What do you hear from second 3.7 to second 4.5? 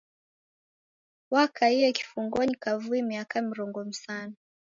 msanu.